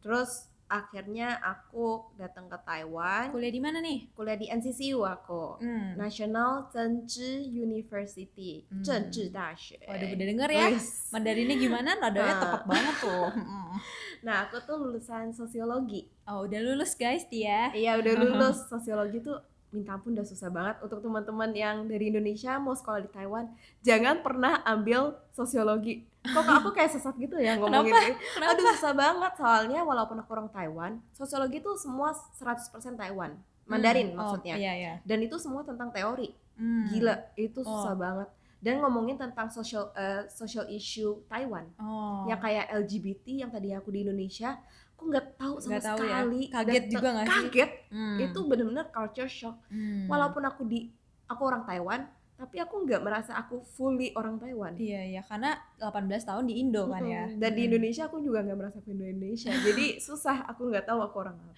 Terus 0.00 0.30
akhirnya 0.66 1.38
aku 1.38 2.10
datang 2.16 2.48
ke 2.48 2.58
Taiwan, 2.58 3.30
Kuliah 3.30 3.54
di 3.54 3.60
mana 3.60 3.78
nih? 3.78 4.10
kuliah 4.10 4.34
di 4.34 4.48
NCCU 4.48 4.98
aku. 4.98 5.62
Hmm. 5.62 5.94
National 5.94 6.66
Zhengzhi 6.66 7.46
University, 7.46 8.66
Hmm. 8.66 8.82
Zhengzhi 8.82 9.30
Dashi. 9.30 9.78
Waduh, 9.78 10.08
udah 10.10 10.26
denger 10.26 10.50
ya? 10.50 10.66
Wis. 10.68 11.06
Mandarinnya 11.08 11.54
gimana? 11.54 11.94
Nadanya 11.94 12.32
Ah. 12.32 12.40
tepat 12.40 12.62
banget 12.66 12.96
tuh. 12.98 13.28
Hmm. 13.38 13.78
Nah, 14.22 14.42
aku 14.42 14.58
tuh 14.58 14.74
lulusan 14.76 15.30
sosiologi. 15.30 16.10
Oh, 16.26 16.42
udah 16.42 16.60
lulus 16.60 16.92
guys 16.92 17.22
dia. 17.26 17.70
Iya, 17.70 17.96
udah 17.96 18.12
lulus 18.22 18.66
sosiologi 18.66 19.18
tuh 19.20 19.38
minta 19.70 19.92
ampun 19.92 20.10
udah 20.10 20.24
susah 20.24 20.48
banget 20.48 20.78
untuk 20.80 20.98
teman-teman 20.98 21.50
yang 21.52 21.84
dari 21.84 22.08
Indonesia 22.08 22.56
mau 22.56 22.72
sekolah 22.72 23.02
di 23.02 23.10
Taiwan, 23.10 23.50
jangan 23.80 24.22
pernah 24.22 24.62
ambil 24.62 25.14
sosiologi. 25.30 26.06
Kok 26.22 26.42
aku 26.42 26.70
kayak 26.72 26.90
sesat 26.90 27.12
gitu 27.14 27.36
ya 27.36 27.54
ngomongin 27.56 27.92
ini? 27.92 28.14
Kenapa? 28.32 28.56
Aduh 28.56 28.66
susah 28.72 28.94
banget 28.94 29.32
soalnya 29.36 29.80
walaupun 29.82 30.16
aku 30.16 30.30
orang 30.32 30.48
Taiwan, 30.48 30.92
sosiologi 31.12 31.60
tuh 31.60 31.76
semua 31.76 32.10
100% 32.10 32.72
Taiwan. 32.94 33.36
Mandarin 33.66 34.10
Hmm. 34.10 34.16
maksudnya. 34.16 34.54
Oh, 34.54 34.62
iya, 34.62 34.72
iya. 34.74 34.92
Dan 35.02 35.18
itu 35.20 35.36
semua 35.36 35.62
tentang 35.62 35.90
teori. 35.90 36.30
Hmm. 36.54 36.86
Gila, 36.88 37.14
itu 37.36 37.60
susah 37.60 37.92
Oh. 37.92 37.98
banget. 37.98 38.28
Dan 38.56 38.80
ngomongin 38.80 39.14
tentang 39.14 39.46
social 39.46 39.90
eh, 39.92 40.24
social 40.26 40.64
issue 40.68 41.20
Taiwan. 41.26 41.66
Oh. 41.76 42.24
yang 42.24 42.38
kayak 42.38 42.70
LGBT 42.72 43.44
yang 43.44 43.50
tadi 43.50 43.70
aku 43.70 43.90
di 43.90 44.02
Indonesia 44.02 44.56
aku 44.96 45.02
nggak 45.06 45.26
tahu 45.36 45.54
sama 45.56 45.70
Nggak 45.70 45.84
tahu 45.84 45.98
ya. 45.98 46.08
sekali 46.08 46.40
Kaget 46.48 46.72
Dan 46.80 46.90
juga 46.90 47.08
nggak 47.12 47.26
sih? 47.28 47.44
kaget 47.46 47.70
Hmm. 47.86 48.18
itu 48.18 48.38
bener-bener 48.42 48.86
culture 48.88 49.28
shock 49.28 49.56
Hmm. 49.68 50.06
walaupun 50.06 50.42
aku 50.42 50.64
di 50.64 50.88
aku 51.26 51.42
orang 51.44 51.62
Taiwan 51.62 52.00
tapi 52.34 52.56
aku 52.58 52.84
nggak 52.84 53.00
merasa 53.00 53.32
aku 53.34 53.64
fully 53.66 54.12
orang 54.12 54.36
Taiwan 54.36 54.72
Iya, 54.74 55.00
iya, 55.06 55.22
karena 55.22 55.56
18 55.74 56.20
tahun 56.22 56.44
di 56.44 56.60
Indo 56.60 56.84
kan 56.86 57.00
ya. 57.00 57.24
Dan 57.30 57.50
di 57.50 57.62
Hmm. 57.62 57.68
Indonesia 57.70 58.04
aku 58.04 58.20
juga 58.20 58.40
nggak 58.40 58.56
merasa 58.56 58.76
aku 58.78 58.90
Indonesia 58.90 59.52
jadi 59.54 59.86
susah 60.06 60.44
aku 60.44 60.66
nggak 60.66 60.84
tahu 60.84 61.00
aku 61.02 61.16
orang 61.18 61.36
apa 61.38 61.52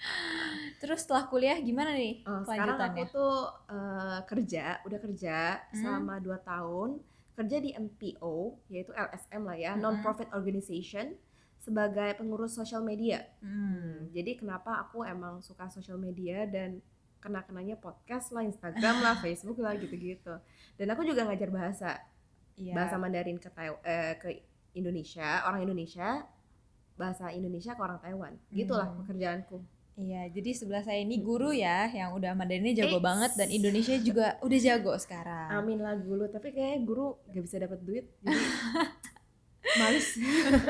Terus 0.76 1.02
setelah 1.02 1.26
kuliah 1.26 1.58
gimana 1.58 1.90
nih 1.92 2.22
Eh, 2.22 2.42
sekarang 2.42 2.42
aku 2.42 2.46
kelanjutannya? 2.78 3.06
tuh 3.08 3.34
eh, 3.68 4.18
kerja 4.24 4.64
udah 4.80 4.98
kerja 5.00 5.36
Hmm. 5.64 5.76
selama 5.76 6.14
2 6.18 6.38
tahun 6.40 6.90
kerja 7.34 7.56
di 7.56 7.70
NPO 7.72 8.34
yaitu 8.68 8.90
LSM 8.92 9.42
lah 9.44 9.54
ya 9.54 9.72
Mm-mm. 9.72 9.82
non 9.84 9.94
profit 9.98 10.26
organization 10.32 11.14
sebagai 11.68 12.10
pengurus 12.14 12.52
sosial 12.52 12.80
media 12.80 13.28
Hmm. 13.38 14.08
Jadi 14.08 14.34
kenapa 14.36 14.80
aku 14.80 15.04
emang 15.04 15.38
suka 15.38 15.68
sosial 15.68 15.96
media 15.96 16.42
dan 16.44 16.80
kena-kenanya 17.18 17.76
podcast 17.76 18.30
lah, 18.30 18.40
Instagram 18.40 18.96
lah, 18.98 19.14
Facebook 19.20 19.58
lah 19.58 19.74
gitu-gitu. 19.74 20.32
Dan 20.74 20.86
aku 20.88 21.02
juga 21.02 21.22
ngajar 21.22 21.50
bahasa. 21.50 21.90
Iya. 22.54 22.74
bahasa 22.74 22.96
Mandarin 22.96 23.36
ke 23.36 23.46
Tai- 23.48 23.78
eh, 23.80 24.16
ke 24.16 24.28
Indonesia 24.74 25.44
orang 25.44 25.62
Indonesia 25.62 26.26
bahasa 26.92 27.30
Indonesia 27.30 27.70
ke 27.70 27.78
orang 27.78 27.98
Taiwan 27.98 28.34
gitulah 28.48 28.88
Hmm. 28.88 28.98
pekerjaanku 29.00 29.62
Iya, 29.94 30.26
jadi 30.28 30.50
sebelah 30.52 30.78
saya 30.80 30.98
ini 30.98 31.18
guru 31.18 31.50
ya 31.50 31.86
yang 31.88 32.14
udah 32.14 32.30
Mandarinnya 32.32 32.74
jago 32.76 32.98
Eits. 32.98 33.02
banget 33.04 33.32
dan 33.36 33.48
Indonesia 33.48 33.94
juga 33.98 34.26
udah 34.38 34.58
jago 34.60 34.90
sekarang. 34.96 35.48
amin 35.52 35.78
lah 35.78 35.94
guru 35.96 36.26
tapi 36.26 36.50
kayak 36.50 36.82
guru 36.82 37.14
gak 37.28 37.42
bisa 37.42 37.56
dapat 37.58 37.78
duit 37.80 38.06
jadi 38.20 38.34
males 39.74 40.08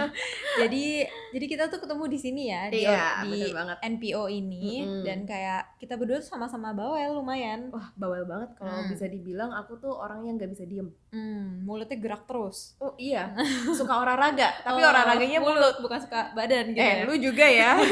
Jadi 0.59 1.05
jadi 1.29 1.47
kita 1.47 1.65
tuh 1.67 1.79
ketemu 1.79 2.05
di 2.07 2.19
sini 2.19 2.43
ya 2.47 2.67
di, 2.67 2.83
Iya, 2.83 3.23
di 3.23 3.53
banget. 3.53 3.77
NPO 3.81 4.23
ini 4.29 4.83
Mm-mm. 4.83 5.03
dan 5.03 5.19
kayak 5.23 5.77
kita 5.77 5.95
berdua 5.95 6.19
tuh 6.19 6.29
sama-sama 6.29 6.73
bawel 6.73 7.15
lumayan. 7.15 7.69
wah 7.69 7.93
bawel 7.95 8.25
banget 8.25 8.51
kalau 8.55 8.81
Hmm. 8.81 8.89
bisa 8.89 9.07
dibilang 9.07 9.51
aku 9.51 9.77
tuh 9.77 9.93
orang 9.93 10.25
yang 10.25 10.35
gak 10.35 10.51
bisa 10.51 10.65
diem 10.65 10.89
Hmm, 11.09 11.63
mulutnya 11.63 11.95
gerak 11.97 12.25
terus. 12.25 12.75
oh 12.77 12.97
iya 12.97 13.31
suka 13.79 13.95
olahraga 13.95 14.59
tapi 14.61 14.81
Oh, 14.81 14.89
olahraganya 14.89 15.39
mulut 15.39 15.79
bukan 15.79 15.99
suka 15.99 16.33
badan 16.33 16.71
gitu. 16.71 16.81
eh 16.81 16.95
ya. 16.97 17.05
lu 17.05 17.15
juga 17.15 17.45
ya 17.45 17.73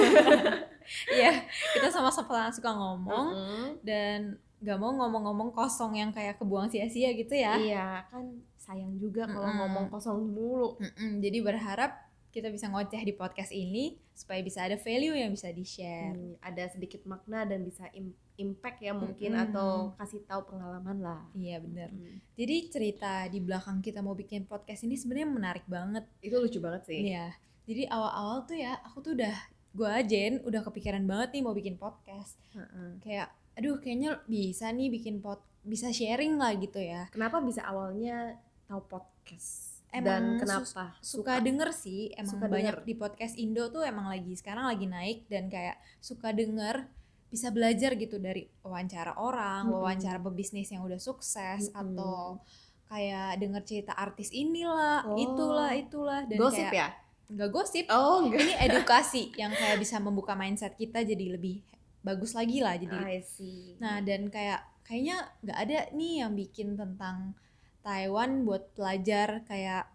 Iya, 1.08 1.42
kita 1.72 1.90
sama-sama 1.90 2.46
suka 2.48 2.70
ngomong 2.70 3.26
Mm-mm. 3.28 3.66
dan 3.82 4.38
gak 4.66 4.76
mau 4.76 4.90
ngomong-ngomong 4.92 5.50
kosong 5.52 5.94
yang 5.94 6.10
kayak 6.10 6.36
kebuang 6.36 6.66
sia-sia 6.66 7.14
gitu 7.14 7.32
ya. 7.32 7.54
iya 7.56 7.86
kan 8.10 8.26
sayang 8.58 8.98
juga 8.98 9.24
kalau 9.24 9.46
Mm-mm. 9.46 9.58
ngomong 9.62 9.86
kosong 9.88 10.18
mulu 10.26 10.74
Mm-mm, 10.76 11.22
jadi 11.22 11.38
berharap 11.40 11.92
kita 12.28 12.50
bisa 12.50 12.66
ngoceh 12.66 13.00
di 13.00 13.14
podcast 13.14 13.48
ini 13.48 13.96
supaya 14.12 14.42
bisa 14.42 14.60
ada 14.60 14.76
value 14.76 15.14
yang 15.14 15.30
bisa 15.30 15.48
di-share. 15.48 16.12
Hmm, 16.12 16.36
ada 16.38 16.68
sedikit 16.68 17.00
makna 17.04 17.46
dan 17.46 17.62
bisa 17.62 17.88
im- 17.92 18.12
impact 18.36 18.82
ya 18.82 18.92
mungkin 18.92 19.32
Mm-mm. 19.32 19.44
atau 19.46 19.70
kasih 19.96 20.20
tahu 20.22 20.44
pengalaman 20.46 20.98
lah 20.98 21.22
Iya 21.32 21.56
bener. 21.58 21.88
Mm. 21.88 22.20
Jadi 22.34 22.56
cerita 22.68 23.12
di 23.26 23.40
belakang 23.40 23.80
kita 23.80 24.00
mau 24.00 24.12
bikin 24.12 24.44
podcast 24.44 24.82
ini 24.82 24.94
sebenarnya 24.94 25.30
menarik 25.30 25.64
banget. 25.66 26.04
itu 26.18 26.34
lucu 26.34 26.58
banget 26.58 26.82
sih 26.84 27.08
Iya. 27.08 27.32
Jadi 27.64 27.82
awal-awal 27.86 28.44
tuh 28.44 28.56
ya 28.56 28.76
aku 28.82 28.98
tuh 29.00 29.12
udah 29.14 29.36
gue 29.72 29.92
Jen 30.04 30.32
udah 30.42 30.60
kepikiran 30.62 31.04
banget 31.04 31.28
nih 31.32 31.42
mau 31.42 31.52
bikin 31.52 31.76
podcast. 31.76 32.36
Heeh. 32.50 33.00
Kayak 33.00 33.32
aduh 33.56 33.76
kayaknya 33.76 34.20
bisa 34.24 34.68
nih 34.68 34.88
bikin 34.88 35.18
pod 35.18 35.40
bisa 35.60 35.90
sharing 35.90 36.36
lah 36.36 36.54
gitu 36.54 36.78
ya. 36.78 37.08
kenapa 37.10 37.40
bisa 37.40 37.64
awalnya 37.64 38.38
tahu 38.64 38.84
podcast 38.86 39.74
Emang 39.88 40.04
dan 40.04 40.22
kenapa 40.38 40.92
Suka, 41.00 41.40
denger 41.40 41.70
sih 41.72 42.12
emang 42.12 42.36
Suka 42.36 42.46
banyak 42.46 42.74
denger. 42.76 42.84
di 42.84 42.94
podcast 42.94 43.34
Indo 43.34 43.70
tuh 43.70 43.80
emang 43.80 44.06
lagi 44.06 44.34
sekarang 44.34 44.66
lagi 44.66 44.84
naik 44.84 45.24
dan 45.26 45.48
kayak 45.48 45.74
suka 45.98 46.30
denger 46.30 46.84
bisa 47.26 47.50
belajar 47.50 47.96
gitu 47.96 48.18
dari 48.18 48.46
wawancara 48.60 49.16
orang, 49.16 49.66
Mm-mm. 49.66 49.82
wawancara 49.82 50.20
pebisnis 50.20 50.70
yang 50.70 50.84
udah 50.84 51.00
sukses 51.00 51.70
Mm-mm. 51.70 51.80
atau 51.96 52.38
kayak 52.86 53.40
denger 53.40 53.62
cerita 53.64 53.92
artis 53.94 54.30
inilah, 54.30 55.02
Oh. 55.02 55.18
itulah, 55.18 55.72
itulah 55.74 56.20
dan 56.22 56.38
gosip 56.38 56.68
kayak 56.68 56.74
ya 56.74 56.88
nggak 57.26 57.50
gosip. 57.50 57.84
oh 57.90 58.22
enggak 58.22 58.38
Ini 58.46 58.54
edukasi 58.70 59.34
yang 59.34 59.50
kayak 59.50 59.82
bisa 59.82 59.98
membuka 59.98 60.38
mindset 60.38 60.78
kita 60.78 61.02
jadi 61.02 61.34
lebih 61.34 61.58
bagus 62.06 62.32
lagi 62.38 62.62
lah 62.62 62.78
jadi. 62.78 62.94
I 62.94 63.18
see 63.20 63.74
Nah, 63.82 63.98
dan 63.98 64.30
kayak 64.30 64.62
kayaknya 64.86 65.16
nggak 65.42 65.58
ada 65.58 65.78
nih 65.90 66.12
yang 66.22 66.32
bikin 66.38 66.78
tentang 66.78 67.34
Taiwan 67.82 68.46
buat 68.46 68.70
pelajar 68.72 69.42
kayak 69.44 69.90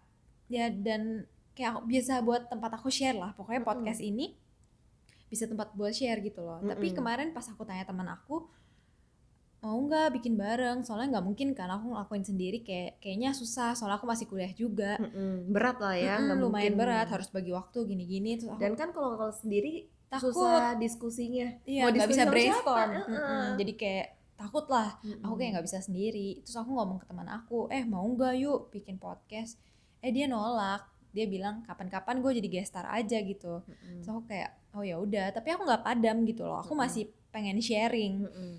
ya 0.48 0.68
dan 0.68 1.24
kayak 1.52 1.84
biasa 1.84 2.20
buat 2.20 2.52
tempat 2.52 2.76
aku 2.76 2.92
share 2.92 3.16
lah. 3.16 3.32
Pokoknya 3.32 3.64
podcast 3.64 4.00
ini 4.00 4.36
bisa 5.28 5.48
tempat 5.48 5.72
buat 5.72 5.96
share 5.96 6.20
gitu 6.20 6.44
loh. 6.44 6.60
Tapi 6.60 6.92
Mm-mm. 6.92 6.96
kemarin 7.00 7.28
pas 7.32 7.48
aku 7.48 7.64
tanya 7.64 7.88
teman 7.88 8.04
aku 8.06 8.44
mau 9.62 9.78
nggak 9.78 10.18
bikin 10.18 10.34
bareng 10.34 10.82
soalnya 10.82 11.14
nggak 11.16 11.26
mungkin 11.30 11.48
kan 11.54 11.70
aku 11.70 11.94
ngelakuin 11.94 12.26
sendiri 12.26 12.66
kayak 12.66 12.98
kayaknya 12.98 13.30
susah 13.30 13.78
soalnya 13.78 13.94
aku 13.94 14.10
masih 14.10 14.26
kuliah 14.26 14.50
juga 14.50 14.98
Mm-mm. 14.98 15.54
berat 15.54 15.78
lah 15.78 15.94
ya 15.94 16.18
Mm-mm, 16.18 16.26
nggak 16.26 16.38
lumayan 16.42 16.74
mungkin. 16.74 16.80
berat 16.82 17.06
harus 17.14 17.30
bagi 17.30 17.54
waktu 17.54 17.78
gini-gini 17.86 18.42
terus 18.42 18.50
aku 18.50 18.58
dan 18.58 18.74
kan 18.74 18.90
kalau 18.90 19.14
kalau 19.14 19.30
sendiri 19.30 19.86
takut 20.12 20.36
susah 20.36 20.76
diskusinya 20.76 21.48
iya 21.64 21.88
Mau 21.88 21.92
diskusi 21.96 22.20
bisa 22.20 22.28
brainstorm? 22.28 22.90
Mm-mm, 22.92 23.08
Heeh. 23.16 23.46
jadi 23.56 23.72
kayak 23.80 24.06
takut 24.36 24.66
lah 24.68 24.88
aku 25.00 25.08
Mm-mm. 25.08 25.38
kayak 25.38 25.50
nggak 25.56 25.66
bisa 25.70 25.78
sendiri 25.80 26.28
terus 26.44 26.56
aku 26.58 26.70
ngomong 26.76 26.98
ke 27.00 27.06
teman 27.08 27.28
aku 27.32 27.70
eh 27.72 27.84
mau 27.88 28.04
nggak 28.04 28.34
yuk 28.36 28.60
bikin 28.68 29.00
podcast 29.00 29.56
eh 30.04 30.12
dia 30.12 30.28
nolak 30.28 30.84
dia 31.12 31.24
bilang 31.28 31.60
kapan-kapan 31.64 32.20
gue 32.20 32.32
jadi 32.42 32.48
gestar 32.60 32.84
aja 32.92 33.16
gitu 33.20 33.64
Mm-mm. 33.64 34.02
terus 34.04 34.08
aku 34.10 34.22
kayak 34.28 34.50
oh 34.76 34.84
ya 34.84 34.96
udah 35.00 35.32
tapi 35.32 35.48
aku 35.52 35.62
nggak 35.64 35.84
padam 35.84 36.16
gitu 36.28 36.42
loh 36.44 36.60
aku 36.60 36.76
Mm-mm. 36.76 36.84
masih 36.84 37.04
pengen 37.32 37.56
sharing 37.62 38.28
Mm-mm. 38.28 38.52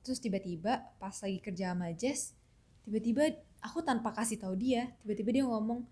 terus 0.00 0.20
tiba-tiba 0.20 0.88
pas 0.96 1.12
lagi 1.12 1.38
kerja 1.40 1.76
sama 1.76 1.92
Jess 1.92 2.32
tiba-tiba 2.84 3.28
aku 3.60 3.80
tanpa 3.80 4.12
kasih 4.12 4.36
tahu 4.40 4.54
dia 4.56 4.92
tiba-tiba 5.02 5.30
dia 5.32 5.44
ngomong 5.44 5.84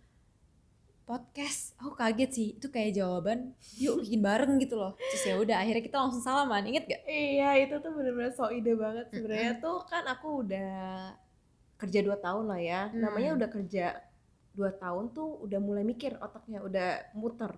podcast. 1.03 1.75
Aku 1.77 1.93
kaget 1.93 2.31
sih 2.31 2.49
itu 2.55 2.67
kayak 2.67 2.95
jawaban 2.95 3.53
yuk 3.77 4.01
bikin 4.01 4.21
bareng 4.21 4.57
gitu 4.57 4.75
loh. 4.75 4.95
Terus 4.97 5.25
ya 5.25 5.35
udah 5.37 5.57
akhirnya 5.59 5.83
kita 5.83 5.97
langsung 5.99 6.21
salaman 6.21 6.65
inget 6.65 6.85
gak 6.85 7.03
Iya 7.05 7.51
itu 7.61 7.75
tuh 7.79 7.91
bener-bener 7.91 8.31
so 8.31 8.49
ide 8.49 8.73
banget 8.75 9.07
sebenarnya. 9.09 9.59
Tuh 9.59 9.83
kan 9.85 10.05
aku 10.05 10.43
udah 10.43 10.73
kerja 11.77 11.99
dua 12.01 12.17
tahun 12.17 12.45
lah 12.47 12.61
ya. 12.61 12.81
Hmm. 12.87 13.01
namanya 13.01 13.31
udah 13.35 13.49
kerja 13.49 13.87
dua 14.53 14.71
tahun 14.71 15.11
tuh 15.11 15.43
udah 15.43 15.59
mulai 15.59 15.83
mikir 15.83 16.15
otaknya 16.17 16.61
udah 16.61 16.91
muter. 17.13 17.53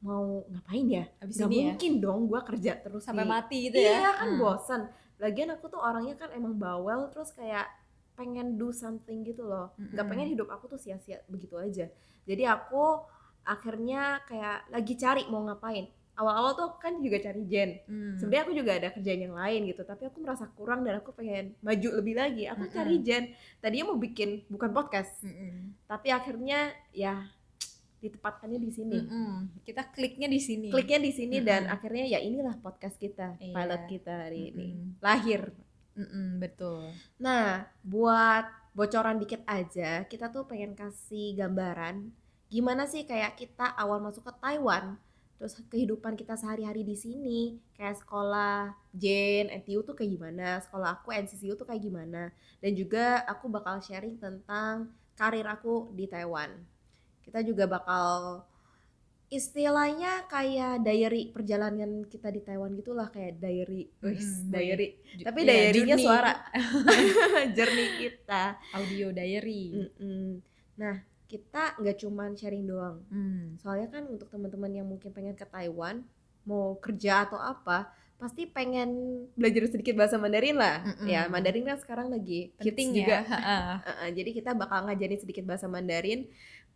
Mau 0.00 0.44
ngapain 0.46 0.84
ya? 0.86 1.04
Abis 1.18 1.36
Gak 1.36 1.48
ini 1.48 1.56
ya? 1.56 1.64
mungkin 1.70 1.92
dong 1.96 2.20
gua 2.26 2.40
kerja 2.42 2.76
terus 2.76 3.02
sampai 3.02 3.24
di- 3.24 3.30
mati 3.30 3.56
gitu 3.66 3.78
ya? 3.78 3.92
Iya 4.04 4.10
kan 4.14 4.28
Hmm. 4.30 4.40
bosan 4.40 4.82
lagian 5.16 5.48
aku 5.48 5.68
tuh 5.68 5.78
orangnya 5.78 6.18
kan 6.18 6.28
emang 6.30 6.58
bawel 6.58 7.06
terus 7.08 7.30
kayak 7.30 7.64
pengen 8.14 8.54
do 8.54 8.70
something 8.70 9.22
gitu 9.22 9.42
loh 9.42 9.74
nggak 9.76 9.92
Mm-mm. 9.92 10.08
pengen 10.08 10.28
hidup 10.30 10.48
aku 10.48 10.66
tuh 10.68 10.78
sia-sia 10.78 11.20
begitu 11.26 11.54
aja 11.56 11.86
jadi 12.22 12.42
aku 12.50 13.04
akhirnya 13.42 14.02
kayak 14.24 14.66
lagi 14.68 14.94
cari 14.94 15.22
mau 15.26 15.42
ngapain 15.42 15.84
awal-awal 16.14 16.54
tuh 16.54 16.70
kan 16.78 16.98
juga 16.98 17.18
cari 17.18 17.42
Jen 17.44 17.70
Hmm. 17.84 18.14
sebenarnya 18.16 18.42
aku 18.42 18.54
juga 18.54 18.72
ada 18.72 18.88
kerjaan 18.88 19.20
yang 19.20 19.34
lain 19.34 19.60
gitu 19.66 19.82
tapi 19.82 20.06
aku 20.06 20.18
merasa 20.18 20.46
kurang 20.48 20.80
dan 20.80 20.96
aku 20.96 21.10
pengen 21.10 21.58
maju 21.58 21.88
lebih 21.92 22.14
lagi 22.14 22.46
aku 22.46 22.64
Mm-mm. 22.64 22.72
cari 22.72 22.96
Jen 23.00 23.24
tadinya 23.58 23.90
mau 23.90 23.98
bikin 23.98 24.46
bukan 24.46 24.70
podcast 24.70 25.10
Mm-mm. 25.20 25.74
tapi 25.84 26.08
akhirnya 26.08 26.70
ya 26.90 27.26
ditempatkannya 27.98 28.56
di 28.58 28.70
sini 28.70 28.98
Mm-mm. 29.00 29.64
kita 29.64 29.90
kliknya 29.90 30.28
di 30.28 30.38
sini 30.38 30.68
kliknya 30.68 31.00
di 31.00 31.10
sini 31.10 31.36
dan 31.40 31.66
Mm-mm. 31.66 31.74
akhirnya 31.74 32.04
ya 32.06 32.20
inilah 32.20 32.56
podcast 32.58 32.94
kita 32.94 33.34
Iya. 33.36 33.50
pilot 33.50 33.82
kita 33.90 34.12
hari 34.24 34.40
ini 34.52 34.66
Mm-mm. 34.70 34.88
lahir 35.00 35.50
Mm-mm, 35.94 36.42
betul. 36.42 36.90
Nah 37.22 37.70
buat 37.86 38.44
bocoran 38.74 39.22
dikit 39.22 39.46
aja 39.46 40.02
kita 40.10 40.26
tuh 40.34 40.50
pengen 40.50 40.74
kasih 40.74 41.38
gambaran 41.38 42.10
gimana 42.50 42.90
sih 42.90 43.06
kayak 43.06 43.38
kita 43.38 43.70
awal 43.78 44.02
masuk 44.02 44.26
ke 44.26 44.32
Taiwan 44.42 44.98
terus 45.38 45.54
kehidupan 45.70 46.18
kita 46.18 46.34
sehari-hari 46.34 46.82
di 46.82 46.98
sini 46.98 47.40
kayak 47.78 48.02
sekolah 48.02 48.74
Jen, 48.90 49.50
NTU 49.50 49.86
tuh 49.86 49.94
kayak 49.94 50.10
gimana 50.18 50.58
sekolah 50.62 50.98
aku 50.98 51.14
NCCU 51.14 51.54
tuh 51.54 51.66
kayak 51.66 51.82
gimana 51.86 52.34
dan 52.58 52.72
juga 52.74 53.22
aku 53.30 53.46
bakal 53.46 53.78
sharing 53.78 54.18
tentang 54.18 54.90
karir 55.14 55.46
aku 55.46 55.94
di 55.94 56.10
Taiwan. 56.10 56.50
Kita 57.22 57.40
juga 57.46 57.70
bakal 57.70 58.42
istilahnya 59.34 60.24
kayak 60.26 60.80
diary 60.80 61.28
perjalanan 61.28 61.90
kita 62.04 62.30
di 62.30 62.38
Taiwan 62.38 62.72
gitulah 62.72 63.08
kayak 63.08 63.36
diary 63.36 63.90
Wis, 63.98 64.22
Mm-mm, 64.40 64.48
diary 64.48 64.88
tapi 65.20 65.40
iya, 65.42 65.48
diary-nya 65.50 65.96
journey. 65.96 66.06
suara 66.06 66.32
journey 67.56 67.86
kita 68.00 68.42
audio 68.72 69.10
diary 69.10 69.64
Mm-mm. 69.74 70.38
nah 70.74 70.94
kita 71.24 71.74
nggak 71.76 71.96
cuman 71.98 72.30
sharing 72.32 72.64
doang 72.64 73.02
Hmm. 73.08 73.58
soalnya 73.58 73.90
kan 73.90 74.06
untuk 74.06 74.28
teman-teman 74.28 74.70
yang 74.72 74.86
mungkin 74.86 75.10
pengen 75.10 75.34
ke 75.34 75.44
Taiwan 75.44 76.06
mau 76.44 76.76
kerja 76.76 77.24
atau 77.24 77.36
apa 77.36 77.90
pasti 78.14 78.46
pengen 78.46 78.88
belajar 79.34 79.66
sedikit 79.66 79.98
bahasa 79.98 80.14
Mandarin 80.14 80.54
lah 80.54 80.80
Mm-mm. 80.80 81.08
ya 81.08 81.26
Mandarin 81.26 81.66
kan 81.66 81.76
sekarang 81.76 82.08
lagi 82.08 82.54
penting 82.56 82.94
juga 82.94 83.20
ya. 83.26 83.82
Uh-uh, 83.82 84.08
jadi 84.14 84.30
kita 84.30 84.50
bakal 84.54 84.86
ngajarin 84.86 85.18
sedikit 85.18 85.42
bahasa 85.42 85.66
Mandarin 85.66 86.30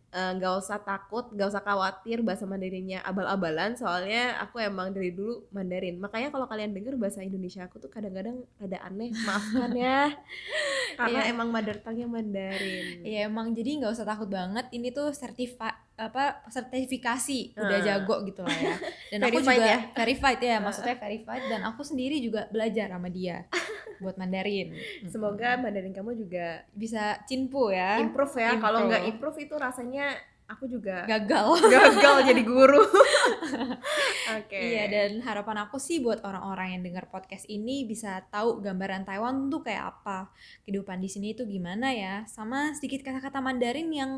Eh, 0.09 0.31
nggak 0.35 0.53
usah 0.57 0.81
takut 0.81 1.29
nggak 1.29 1.53
usah 1.53 1.61
khawatir 1.61 2.25
bahasa 2.25 2.41
Mandarinnya 2.43 2.97
abal-abalan 3.05 3.77
soalnya 3.77 4.41
aku 4.41 4.57
emang 4.57 4.89
dari 4.89 5.13
dulu 5.13 5.45
Mandarin 5.53 6.01
makanya 6.01 6.33
kalau 6.33 6.49
kalian 6.49 6.73
denger 6.73 6.97
bahasa 6.97 7.21
Indonesia 7.21 7.61
aku 7.61 7.77
tuh 7.77 7.93
kadang-kadang 7.93 8.41
ada 8.57 8.81
aneh 8.81 9.13
maafkan 9.13 9.69
ya 9.69 10.09
karena 10.99 11.19
Iya. 11.21 11.29
emang 11.29 11.53
mother 11.53 11.77
tongue-nya 11.77 12.09
Mandarin 12.09 13.05
Ya 13.05 13.29
emang 13.29 13.53
jadi 13.53 13.69
nggak 13.77 13.93
usah 13.93 14.03
takut 14.03 14.27
banget. 14.27 14.65
Ini 14.69 14.89
tuh 14.89 15.13
sertifa 15.13 15.71
apa 15.93 16.41
sertifikasi 16.47 17.53
udah 17.55 17.77
Hmm. 17.77 17.85
jago 17.85 18.15
gitu 18.23 18.41
lah 18.41 18.55
ya. 18.55 18.75
Dan 19.09 19.19
aku 19.21 19.39
juga 19.39 19.61
ya? 19.61 19.79
verified 19.93 20.39
ya, 20.39 20.57
maksudnya 20.57 20.95
verified 20.95 21.43
dan 21.45 21.61
aku 21.63 21.81
sendiri 21.81 22.17
juga 22.17 22.47
belajar 22.47 22.89
sama 22.89 23.07
dia 23.07 23.45
buat 23.97 24.15
Mandarin. 24.15 24.73
semoga 25.13 25.55
Mandarin 25.55 25.91
kamu 25.91 26.15
juga 26.15 26.63
bisa 26.71 27.19
cinpu 27.23 27.69
ya. 27.69 27.99
improve 27.99 28.35
ya 28.35 28.57
kalau 28.57 28.85
nggak 28.85 29.03
improve 29.07 29.37
itu 29.39 29.55
rasanya 29.55 30.15
aku 30.49 30.65
juga 30.65 31.05
gagal 31.05 31.61
gagal 31.77 32.15
jadi 32.25 32.41
guru. 32.41 32.81
Oke. 34.37 34.57
Iya 34.57 34.89
dan 34.89 35.21
harapan 35.21 35.65
aku 35.65 35.77
sih 35.77 36.01
buat 36.01 36.21
orang-orang 36.21 36.73
yang 36.73 36.81
dengar 36.83 37.05
podcast 37.05 37.45
ini 37.45 37.85
bisa 37.85 38.25
tahu 38.29 38.57
gambaran 38.57 39.05
Taiwan 39.05 39.49
tuh 39.49 39.61
kayak 39.61 39.97
apa, 39.97 40.29
kehidupan 40.65 40.97
di 40.97 41.09
sini 41.09 41.33
itu 41.33 41.45
gimana 41.45 41.93
ya, 41.93 42.25
sama 42.25 42.73
sedikit 42.73 43.05
kata-kata 43.05 43.37
Mandarin 43.39 43.89
yang 43.89 44.11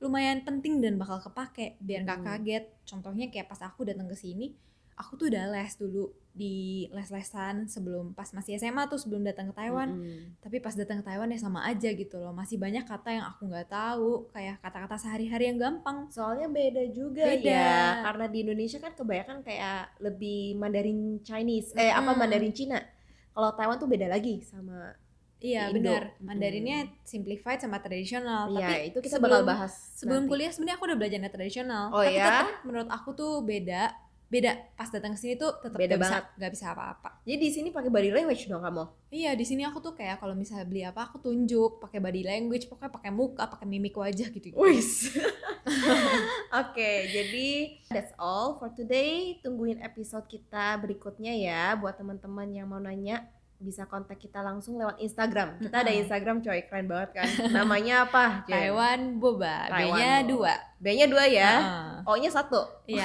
lumayan 0.00 0.40
penting 0.40 0.80
dan 0.80 0.96
bakal 0.96 1.20
kepake 1.20 1.76
biar 1.78 2.04
nggak 2.04 2.20
Hmm. 2.20 2.28
kaget. 2.28 2.64
Contohnya 2.84 3.26
kayak 3.28 3.48
pas 3.48 3.60
aku 3.60 3.84
datang 3.84 4.04
ke 4.04 4.16
sini, 4.16 4.52
aku 5.00 5.16
tuh 5.16 5.26
udah 5.32 5.48
les 5.48 5.72
dulu 5.74 6.12
di 6.30 6.86
les-lesan 6.94 7.66
sebelum 7.66 8.12
pas 8.14 8.28
masih 8.30 8.54
SMA 8.54 8.86
tuh 8.86 9.00
sebelum 9.00 9.24
datang 9.24 9.50
ke 9.50 9.54
Taiwan. 9.56 9.96
Mm-mm. 9.96 10.38
Tapi 10.38 10.60
pas 10.60 10.76
datang 10.76 11.00
ke 11.00 11.04
Taiwan 11.08 11.32
ya 11.32 11.40
sama 11.40 11.64
aja 11.64 11.88
gitu 11.90 12.20
loh, 12.20 12.30
masih 12.30 12.60
banyak 12.60 12.84
kata 12.84 13.08
yang 13.10 13.24
aku 13.26 13.48
nggak 13.50 13.66
tahu, 13.66 14.28
kayak 14.30 14.60
kata-kata 14.60 14.96
sehari-hari 15.00 15.50
yang 15.50 15.58
gampang. 15.58 16.06
Soalnya 16.12 16.46
beda 16.46 16.84
juga 16.92 17.24
Beda. 17.26 17.50
ya, 17.50 18.04
karena 18.06 18.26
di 18.28 18.38
Indonesia 18.44 18.78
kan 18.78 18.92
kebanyakan 18.94 19.40
kayak 19.42 19.96
lebih 19.98 20.54
Mandarin 20.54 21.18
Chinese, 21.24 21.72
eh 21.74 21.90
apa 21.90 22.12
Mm-mm. 22.12 22.20
Mandarin 22.20 22.54
Cina. 22.54 22.78
Kalau 23.32 23.50
Taiwan 23.56 23.80
tuh 23.80 23.88
beda 23.88 24.06
lagi 24.06 24.44
sama 24.44 24.94
Iya 25.40 25.72
benar, 25.72 26.20
Mandarinnya 26.20 26.84
simplified 27.00 27.64
sama 27.64 27.80
tradisional. 27.80 28.52
Iya, 28.52 28.60
Tapi 28.60 28.74
itu 28.92 28.98
kita 29.00 29.16
sebelum, 29.16 29.40
bakal 29.40 29.48
bahas 29.48 29.72
sebelum 29.96 30.28
nanti. 30.28 30.30
kuliah 30.36 30.52
sebenarnya 30.52 30.76
aku 30.76 30.84
udah 30.84 30.98
belajarnya 31.00 31.30
tradisional. 31.32 31.84
Oh 31.96 32.04
tapi 32.04 32.12
ya? 32.12 32.24
tetap 32.28 32.48
menurut 32.68 32.88
aku 32.92 33.10
tuh 33.16 33.32
beda, 33.40 33.88
beda. 34.30 34.52
Pas 34.78 34.86
datang 34.86 35.12
ke 35.12 35.18
sini 35.18 35.34
tuh 35.34 35.58
tetap 35.58 35.74
Beda 35.74 35.98
gak 35.98 36.06
bisa, 36.06 36.16
banget. 36.22 36.38
gak 36.38 36.50
bisa 36.54 36.64
apa-apa. 36.70 37.10
Jadi 37.26 37.36
di 37.42 37.50
sini 37.50 37.68
pakai 37.74 37.90
body 37.90 38.10
language 38.14 38.46
dong 38.46 38.62
kamu. 38.62 38.84
Iya 39.10 39.34
di 39.34 39.42
sini 39.42 39.66
aku 39.66 39.82
tuh 39.82 39.92
kayak 39.98 40.22
kalau 40.22 40.38
misalnya 40.38 40.64
beli 40.70 40.86
apa 40.86 41.10
aku 41.10 41.18
tunjuk, 41.18 41.82
pakai 41.82 41.98
body 41.98 42.22
language, 42.22 42.70
pokoknya 42.70 42.94
pakai 42.94 43.10
muka, 43.10 43.50
pakai 43.50 43.66
mimik 43.66 43.98
wajah 43.98 44.30
gitu. 44.30 44.54
Wis. 44.54 45.18
Oke, 46.62 46.90
jadi 47.10 47.48
that's 47.90 48.14
all 48.16 48.54
for 48.56 48.70
today. 48.70 49.42
Tungguin 49.42 49.82
episode 49.82 50.30
kita 50.30 50.78
berikutnya 50.78 51.34
ya. 51.34 51.74
Buat 51.74 51.98
teman-teman 51.98 52.48
yang 52.54 52.70
mau 52.70 52.78
nanya 52.78 53.26
bisa 53.60 53.84
kontak 53.84 54.16
kita 54.16 54.40
langsung 54.40 54.80
lewat 54.80 54.96
Instagram. 55.04 55.60
Kita 55.60 55.84
ada. 55.84 55.92
Instagram 55.92 56.40
coy, 56.40 56.64
keren 56.64 56.88
banget 56.88 57.10
kan. 57.20 57.28
Namanya 57.52 58.08
apa? 58.08 58.48
Jen? 58.48 58.56
Taiwan 58.56 59.00
boba, 59.20 59.68
B-nya 59.68 60.24
dua. 60.24 60.56
B-nya 60.80 61.06
dua 61.06 61.24
ya. 61.28 61.52
Heeh. 61.60 62.08
O-nya 62.08 62.32
satu. 62.32 62.64
Iya. 62.88 63.04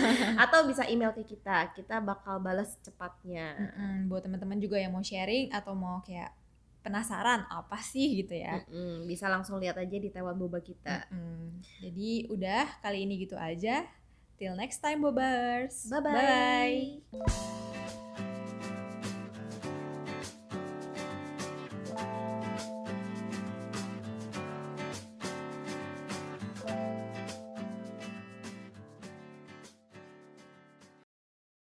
Atau 0.42 0.66
bisa 0.66 0.82
email 0.90 1.14
ke 1.14 1.22
kita. 1.22 1.70
Kita 1.70 2.02
bakal 2.02 2.42
balas 2.42 2.74
cepatnya. 2.82 3.54
Mm-mm, 3.54 4.10
Buat 4.10 4.26
teman-teman 4.26 4.58
juga 4.58 4.74
yang 4.74 4.90
mau 4.90 5.06
sharing 5.06 5.54
atau 5.54 5.72
mau 5.78 6.02
kayak 6.02 6.34
penasaran 6.82 7.46
apa 7.46 7.78
sih 7.78 8.26
gitu 8.26 8.34
ya. 8.34 8.58
Mm-mm, 8.66 9.06
bisa 9.06 9.30
langsung 9.30 9.62
lihat 9.62 9.78
aja 9.78 9.96
di 10.02 10.10
Taiwan 10.10 10.34
Boba 10.34 10.58
kita. 10.58 11.06
Mm-mm. 11.14 11.62
Jadi 11.78 12.26
udah 12.26 12.66
kali 12.82 13.06
ini 13.06 13.22
gitu 13.22 13.38
aja. 13.38 13.86
Till 14.34 14.58
next 14.58 14.82
time 14.82 14.98
Bobers. 14.98 15.86
Bye-bye. 15.86 17.14
Bye. 17.14 18.31